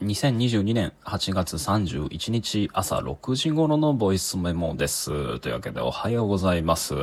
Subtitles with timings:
[0.00, 5.40] 2022年8月31日朝6時頃のボイスメモです。
[5.40, 6.94] というわけでおはようございます。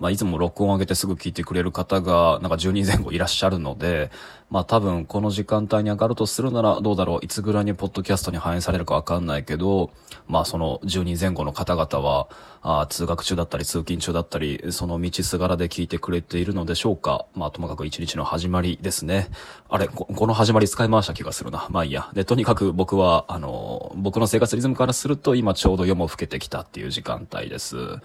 [0.00, 4.10] まあ、いつも録音を上げてすぐ聞いてくれる方が、なんか10人前後いらっしゃるので、
[4.50, 9.90] まあ多分この時間帯に上がるとするならどうだろう、いつぐらいにポッドキャストに反映されるかわかんないけど、
[10.26, 12.28] まあその10人前後の方々は、
[12.62, 17.26] あ通学中だったり通勤中だったり、その道すがらで聞いてくれているのでしょうか。
[17.34, 19.28] まあともかく一日の始まりですね。
[19.68, 21.68] あれこ、この始まり使い回した気がするな。
[21.70, 22.10] まあいいや。
[22.12, 27.76] で、とにかく僕は、あの、僕の生活リズムからすると今ちょうど夜も更けてきたっていう時間帯です。
[27.76, 28.00] まあ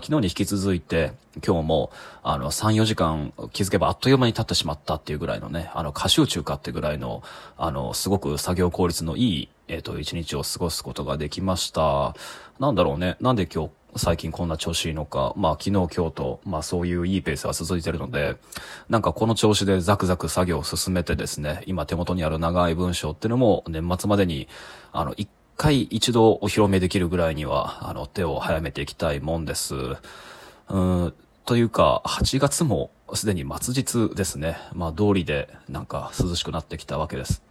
[0.00, 1.12] 昨日に引き続いて、
[1.44, 1.90] 今日も、
[2.22, 7.22] あの、3、4時間気づけばあっという間に経ってしまったっていうぐらいのね、あの、過集中かってぐらいの、
[7.56, 12.14] あの、すごく作業効率のいい、えっ、と、一日を過ごすことができました。
[12.58, 13.16] なんだろうね。
[13.20, 15.32] なんで今日、最近こんな調子いいのか。
[15.36, 18.36] まあ昨日今日と、まあそういういいペースが続いてるので、
[18.88, 24.48] なんかこの調子でザクザク作業を進めてですね、今手元にある長い文章っていうのも年末までに、
[24.92, 29.74] あの、一回一度お披露目できるぐらいには、あの、手を早めていきたいもんです。
[30.68, 31.14] うん、
[31.50, 34.56] というか、8月もすでに末日ですね。
[34.72, 37.42] まあ、通りで、なんか涼しくなってきたわけです。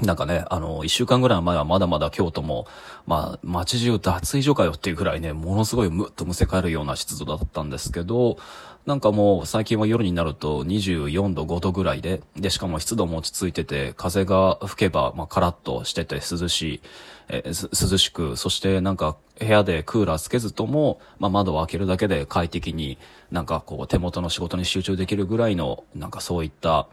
[0.00, 2.66] なんかね、あの、一週間ぐらい前はまだまだ京都も、
[3.06, 8.38] まあ、街中脱衣所かよっていうぐらいね、ものすごいむっとむせ返るような湿度だったんですけど、
[8.86, 16.80] なんかもう最近は夜になると24度、5度ぐらいで、で、しかも湿度も落ち着いてて、風が吹けば、まあ、カラッとしてて涼しい、
[17.28, 22.98] え涼しく、そしてなんか部屋でクーラーつけずとも、まあ、窓を開けるだけで快適に、
[23.30, 26.88] なんかこう手元の仕事に集中できるぐらいの、なんかそういった、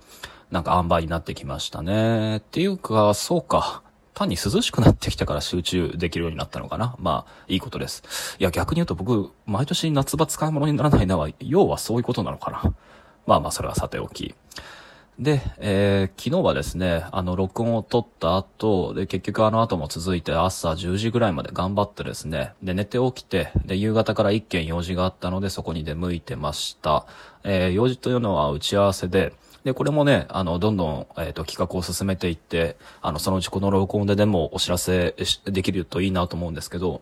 [0.51, 2.37] なんか塩梅になってきましたね。
[2.37, 3.83] っていうか、そうか。
[4.13, 6.95] 単に涼しくなってきたから集中できるようになったのかな。
[6.99, 8.35] まあ、いいことです。
[8.39, 12.73] いや、逆に言うと僕、毎年夏場使い物にならないのは、要はそういうことなのかな。
[13.27, 14.35] まあまあ、それはさておき。
[15.19, 27.05] で、えー昨日はですね、あの、録音を撮った後、で、結局あの後も続いて朝10時ぐらいまで頑張ってですね、で、寝て起きて、で、夕方から一件用事があったので、そこに出向いてました。
[27.43, 29.33] えー用事というのは打ち合わせで、
[29.63, 35.15] で、これもね、あの、どんどん、えっ、と、企画を進めていって、あの、そのうちこの録音ででもお知らせ
[35.45, 37.01] できるといいなと思うんですけど、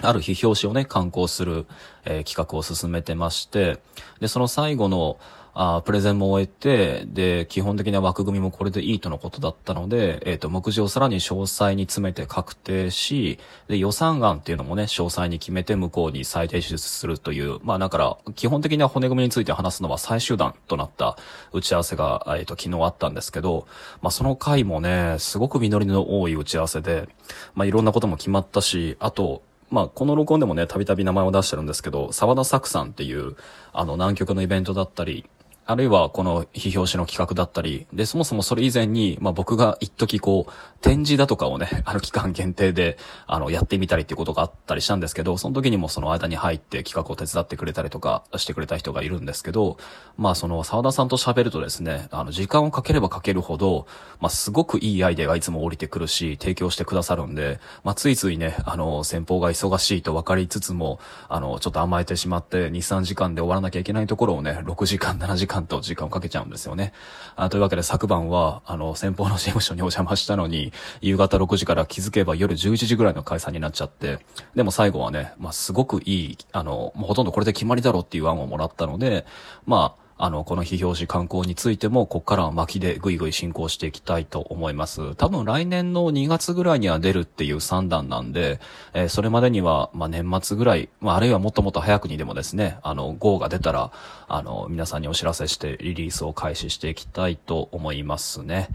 [0.00, 1.66] ある日表紙をね、刊行する、
[2.04, 3.80] えー企画を進めてまして、
[4.20, 5.18] で、その最後の、
[5.60, 21.18] あプレゼンも終えて、で、基本的な枠組みもこれでいいとのことだったので、えっ、と、目次をさらに詳細に詰めて確定し、で、予算案っていうのもね、詳細に決めて向こうに再提出するという、まあ、だから、基本的な骨組みについて話すのは最終弾となった
[21.52, 23.66] 打ち合わせが、えっ、と、昨日あったんですけど、
[24.00, 27.08] まあ、その回もね、すごく実りの多い打ち合わせで、
[27.56, 33.34] まあ、いろんなことも決まったし、あと、まあ、この録音でもね、たびたび名前を出してるんですけど、沢田作さんっていう、
[33.72, 35.28] あの、南極のイベントだったり、
[35.70, 49.76] あるいはこの批評紙の企画だったり、で、そもそもそれ以前に、まあ僕が一時こう、展示だとかをね、あの期間限定で、あの、やってみたりっていうことがあったりしたんですけど、その時にもその間に入って企画を手伝ってくれたりとかしてくれた人がいるんですけど、
[50.16, 53.86] まあその沢田さんと喋るとですね、あの、時間をかければかけるほど、
[54.20, 66.92] まあすごくいいアイデアがいつも降りてくるし、提供してくださるんで、まあついついね、あの、先方が忙しいと分かりつつも、あの、ちょっと甘えてしまって、2、3時間で終わらなきゃいけないところをね、6時間、7時間と時間をかけちゃうんですよね。
[67.34, 70.67] あというわけで昨晩は、あの、先方の事務所にお邪魔したのに、
[71.00, 74.18] 夕方6時から気づけば夜11時ぐらいの解散になっちゃって、
[74.54, 79.26] でも最後はね、まあすごくいい、あの、もうほとんどこれで決まりだろうっていう案をもらったので、
[79.66, 85.14] まあ、あの、この非表紙観光についても、ここからは巻きでぐいぐい進行していきたいと思います。
[85.14, 88.60] 多分来年の2月ぐらいには出るっていう3弾なんで、
[88.94, 93.92] えーそれまでには、まあ、年末ぐらい、まあ、あるいはもっともっと早くにでもですね、あの、GO が出たら、
[94.26, 98.70] あの、皆さんにお知らせしてリリースを開始していきたいと思いますね。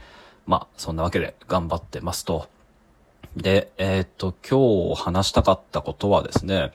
[0.46, 2.48] まあ、そんなわけで頑張ってますと。
[3.36, 6.72] で、えーっと、今日話したかったことはですね、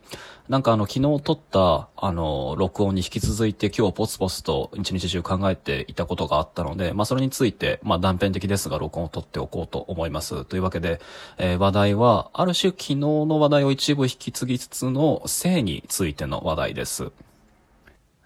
[0.49, 10.45] なんかあの、昨日撮った、あの、録音に引き続いて今日ポツポツと一日中考えていたことがあったので、まあそれについて、まあ断片的ですが録音を撮っておこうと思います。
[10.47, 11.01] というわけで、
[11.37, 17.13] えー話題は、ある種昨日の話題を一部引き継ぎつつの性についての話題です。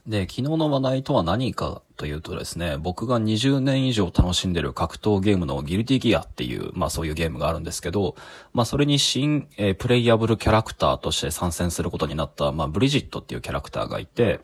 [0.07, 8.17] で、昨日の話題とは何かというとですね、僕が20年以上楽しんでる格闘ゲームのギルティギアっていう、まあそういうゲームがあるんですけど、
[8.53, 14.41] まあそれに新、えープレイヤブルキャラクターとして参戦することになった、まあブリジットっていうキャラクターがいて、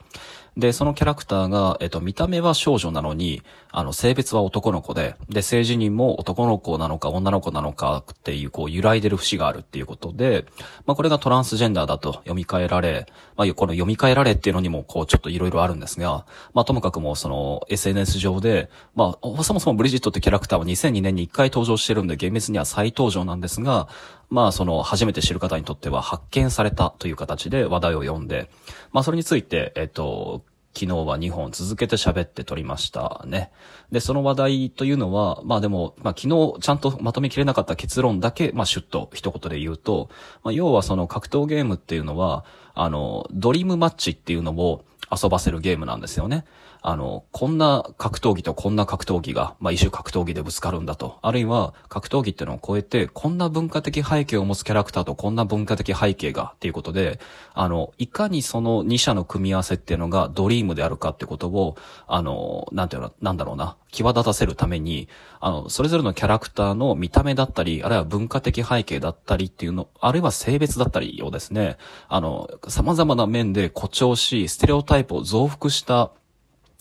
[0.59, 10.47] で、そのキャラクターが、えっと、見た目は少女なのに、あの、性別は男の子で、で、性自認も男の子なのか女の子なのかっていう、こう、揺らいでる節があるっていうことで、
[10.85, 13.07] まあ、これがトランスジェンダーだと読み替えられ、
[13.37, 23.87] まあ、この読み替えられっていうのにも、こう、ちょっといろいろあるんですが、まあ、ともかくもう、その、SNS 上で、まあ、そもそもブリジットってキャラクターは2002年に1回登場してるんで、厳密には再登場なんですが、
[24.29, 28.51] まあ、その、初めて知る方にとっては発見されたという形で話題を読んで、
[28.93, 30.43] まあ、それについて、えっと、
[30.79, 33.51] 昨日は2本続けて喋って撮りましたね。
[33.91, 40.09] で、その話題というのは、まあでも、まあ昨日ちゃんとまとめきれなかった結論だけ、まあシュッと一言で言うと、
[40.45, 42.45] まあ要はその格闘ゲームっていうのは、
[42.75, 46.45] あの、ドリームマッチっていうのを遊ばせるゲームなんですよね。
[46.83, 51.19] あの、こんな格闘技とこんな格闘技が、まあ、一種格闘技でぶつかるんだと。
[51.23, 57.21] あるいは、格闘技っていうのを超えて、こんな文化的背景を持つキャラクターとこんな文化的背景が、っていうことで、
[57.55, 61.77] あの、いかにその2者の組み合わせっていうのがドリームであるかってことを、
[62.07, 65.09] あの、なんていうの、なんだろうな、際立たせるために、
[65.41, 71.79] あの、それぞれのキャラクターの見た目だったり、あるいは文化的背景だったりっていうの、あるいは性別だったりをですね、
[72.09, 76.13] あの、様々な面で誇張し、ステレオタイプを増幅した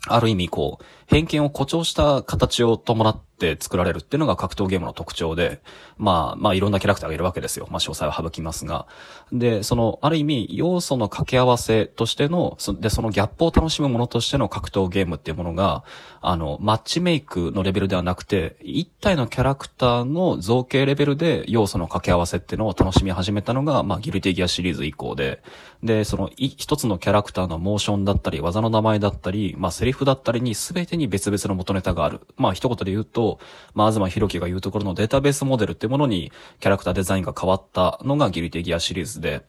[0.08, 5.62] ある意味こう、偏見を誇張した形を伴って作られるっていうのが格闘ゲームの特徴で、
[5.98, 7.68] まあ、まあいろんなキャラクターがいるわけですよ。
[7.70, 8.88] まあ詳細は省きますが。
[9.32, 15.84] で、その、ある意味、要素の掛け合わせとしての、そで、そのギャップを楽しむものとしての格闘ゲームっていうものが、
[16.22, 25.42] あの、マッチメイクのレベルではなくて、一体のキャラクターの造形レベルで要素の掛け合わせっていうのを楽しみ始めたのが、まあギルティギアシリーズ以降で、
[25.84, 32.22] で、その、一つのキャラクターのモーションだったり、技の名前だったり、まあセリフだったりに全てに別々の元ネタがある。
[32.38, 33.27] まあ一言で言うと、
[33.74, 39.46] まあ東博樹が言うところのデータベースモデルってものにキャラクターデザインが変わったのがギルティギアシリーズで、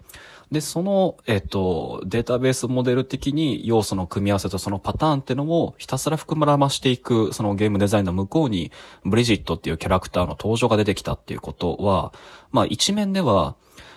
[0.51, 8.73] で、その、えっと、データベースモデル的に要素の組み合わせとそのパターンってのをひたすら膨らましていく、そのゲームデザインの向こうに、
[9.05, 12.15] ブリジットっていうキャラクターの登場が出てきたっていうことは、
[12.51, 13.57] まあ一面では、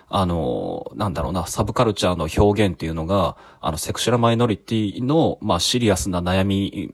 [0.10, 6.94] あの、なんだろうな、サブカルチャーの表現っていうのが、あの、セクシュアルマイノリティの、まあ、シリアスな悩み、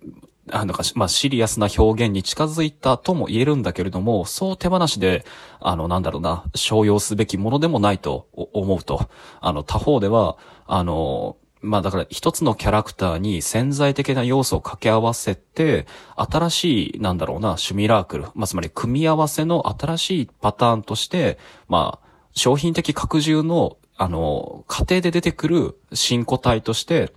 [0.51, 5.25] あの、まあ、シリアスな表現に近づいたとも言えるんだけれども、そう手放しで、
[5.59, 9.09] あの、なんだろうな、商用すべきものでもないと思うと。
[9.41, 27.11] あの、他方では、あの、まあだから一つのキャラクターに潜在的な要素を掛け合わせて、新しい、なんだろうな、シュミラークル、まあつまり組み合わせの新しいパターンとして、まあ、商品的拡充の、あの、過程で出てくる新個体として、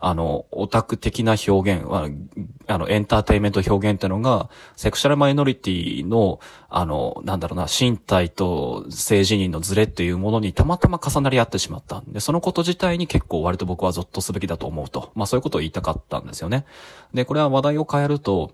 [0.00, 1.86] あの、オタク的な表現、
[2.66, 6.38] あの、エンターテイメント表現ってのが、セクシャルマイノリティの、
[6.68, 15.12] あの、なんだろうな、身体と性自認のズレっていうものにたまたま重なり合ってしまったんで、そのこと自体に結構割と僕はゾッとすべきだと思うと。
[15.14, 16.66] まあそういうことを言いたかったんですよね。
[17.14, 18.52] で、これは話題を変えると、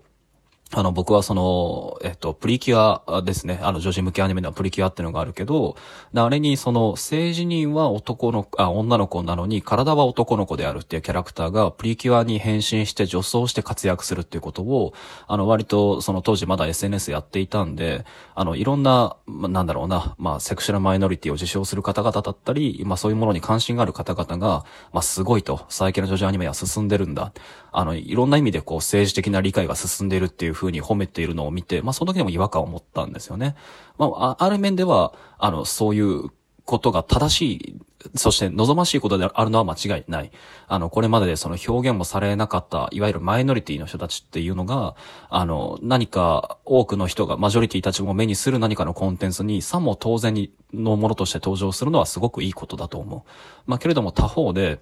[0.75, 3.59] あの、僕はその、えっと、プリキュアですね。
[3.61, 5.75] あの、女子向けアニメではプリキュアっていうのがあるけど、
[6.15, 14.93] あれにその、性自認は男の、あ、女の子なのに、体は男の子であるっていうキャラクターが、プリキュアに変身して女装して活躍するっていうことを、
[15.27, 18.03] あの、割と、その当時まだ SNS やっていたんで、
[18.33, 27.31] あの、いろんな、ま、なんだろうな、まあ、セクシュアルマイノリティを自称する方々だったり、まあ、そういうものに関心がある方々が、まあ、すごいと、最近の女子アニメは進んでるんだ。
[27.71, 33.55] あの、いろんな意味でこう、政治的な理解が進んでいるっていうふうに褒めているのを見て、まあその時でも違和感を持ったんですよね。
[33.97, 36.29] まあ、ある面では、あの、そういう
[36.65, 37.75] ことが正しい、
[38.15, 40.31] そして望ましいことであるのは間違いない。
[40.67, 44.95] あの、これまででその表現もされなかった、いわゆるマイノリティの人たちっていうのが、
[45.29, 53.29] あの、何か多くの人が、マジョリティたちも目にする何かのコンテンツに、さも当然にのものとして登場するのはすごくいいことだと思う。
[53.65, 54.79] まあ、けれども他方で、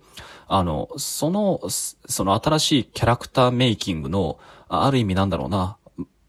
[0.48, 5.78] あの、その、その新しいキャラクターメイキングの、ある意味なんだろうな、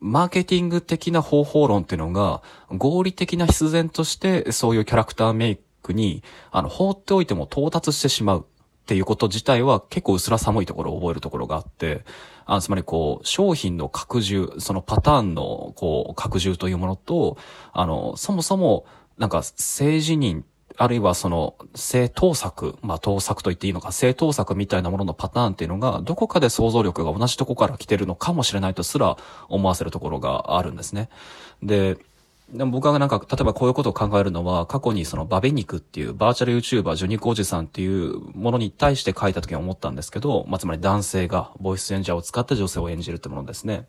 [0.02, 12.04] マーケティング的な方法論っていうのが、合理的な必然としてそういうキャラクターメイクに、あの、放っておいても到達してしまうっていうこと自体は結構薄ら寒いところを覚えるところがあって、
[12.46, 17.38] あつまりこう、商品の拡充、そのパターンのこう、拡充というものと、
[17.72, 18.84] あの、そもそも、
[19.18, 20.44] なんか、政治人
[20.82, 29.16] あるいはその、性盗作、まあ盗作と言っていいのか、性盗作みたいなもののパターンっていうのが、どこかで想像力が同じとこから来てるのかもしれないとすら
[29.48, 31.08] 思わせるところがあるんですね。
[31.62, 31.98] で、
[32.52, 43.86] でも僕はなんか、例えばこういうことを考えるのは、過去にそのバ美肉っていうバーチャル YouTuber、ジュニコおじさんっていうものに対して書いた時に思ったんですけど、まあ、つまり男性がボイスチェンジャーを使って女性を演じるってものですね。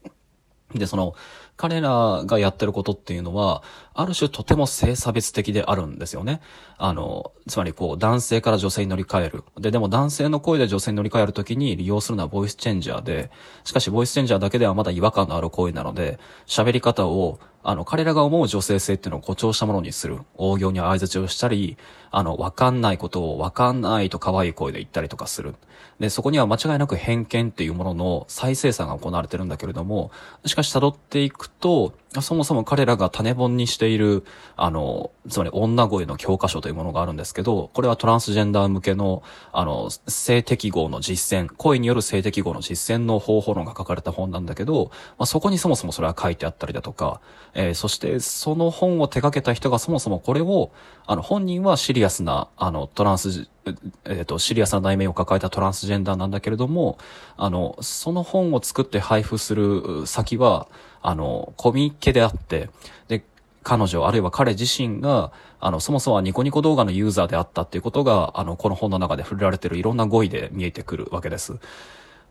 [0.76, 1.14] で、その、
[1.56, 3.64] 彼らがやってることっていうのは、
[3.94, 6.42] ある種とても性差別的であるんですよね。
[6.78, 9.44] あの、つまりこう、男性から女性に乗り換える。
[9.60, 13.30] で、でも男性の声で女性に乗り換えるときに利用するのはボイスチェンジャーで、
[13.64, 20.20] しかしボイスチェンジャーだけではまだ違和感のある行為なので、喋り方を、あの、彼らが思う女性性っていうのを誇張したものにする。
[20.36, 21.78] 大行に相槌をしたり、
[22.12, 25.56] あの、わかんないことをわかんないと可愛い声で言ったりとかする。
[26.00, 30.12] で、そこには間違いなく偏見っていうものの再生産が行われてるんだけれども、
[30.46, 34.26] しかし辿っていくと、そもそも彼らが種本にしている、
[34.58, 47.22] あの、つまり女声の教科書というものがあるんですけど、これはトランスジェンダー向けの、あの、性適合の実践、声による性適合の実践の方法論が書かれた本なんだけど、まあ、そこにそもそもそれは書いてあったりだとか、
[47.54, 50.72] えー、そしてその本を手掛けた人がそもそもこれを、
[51.06, 56.98] あの、本人はシリアスな、あの、トランス、えっ、ー、と、シリアスな内面を抱えたトランスジェンダーなんだけれども、
[57.38, 60.68] あの、その本を作って配布する先は、
[61.02, 62.70] あの、コミケであって、
[63.08, 63.24] で、
[63.64, 71.56] 彼女、あるいは彼自身が、あの、そもそもはニコニコ動画のユーザーであったっていうことが、あの、この本の中で触れられてるいろんな語彙で見えてくるわけです。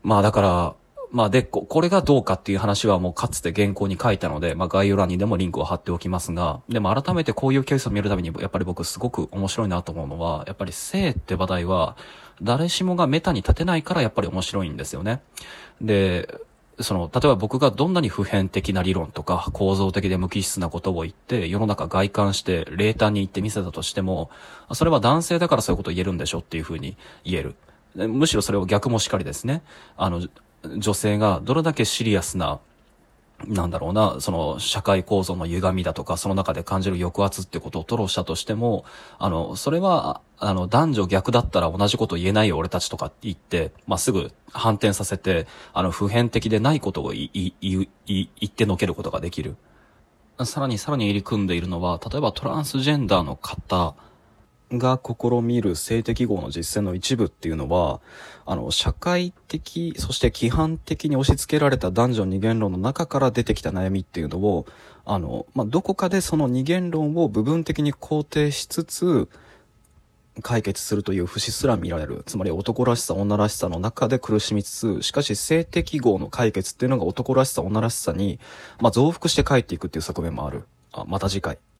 [0.03, 0.75] まあだから、
[1.11, 11.97] まあで、これがどうかっていう話はもうかつて原稿に書いたので、まあ概要欄にでもリンクを貼っておきますが、でも改めてこういうケースを見るたびに、やっぱり僕すごく面白いなと思うのは、やっぱり性って話題は、
[12.41, 15.21] 誰しもがメタに立てないからやっぱり面白いんですよね。
[15.81, 16.41] で、
[16.79, 24.29] その、例えば僕がどんなに普遍的な理論とか構造的で無機質なことを言って、世の中外観して冷淡に言ってみせたとしても、
[24.73, 27.55] それは男性だからそういうことを言えるんでしょっていうふうに言える。
[27.95, 29.61] むしろそれを逆もしかりですね。
[29.97, 30.27] あの、
[30.77, 32.59] 女性がどれだけシリアスな、
[33.47, 38.85] なんだろうな、その社会構造の歪みだとか、その中で感じる抑圧ってことを吐露したとしても、
[39.19, 49.55] あの、それは、あの、男女逆だったら同じこと言えないよ俺たちとかって言って、まあ、すぐ反転させて、あの、普遍的でないことを言、言言ってのけることができる。
[50.45, 53.95] さらにさらに入り組んでいるのは、例えばトランスジェンダーの方、
[54.77, 58.01] が試みる性適合の実践の一部っていうのは、
[58.45, 64.65] あの、社会的、そして規範的に押し付けられた男女二元論の中から出てきた悩みっていうのを、
[65.05, 69.29] あの、まあ、どこかでその二元論を部分的に肯定しつつ、
[70.41, 72.23] 解決するという節すら見られる。
[72.25, 78.39] つまり男らしさ、女らしさの中で苦しみつつ、しかし性適合の解決っていうのが男らしさ、女らしさに、
[78.79, 80.65] まあ、増幅して帰っていくっていう側面もある。
[80.91, 81.57] あ、また次回。